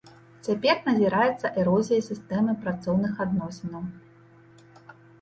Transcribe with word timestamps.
Цяпер 0.45 0.79
назіраецца 0.87 1.51
эрозія 1.65 2.01
сістэмы 2.09 2.57
працоўных 2.65 3.13
адносінаў. 3.29 3.89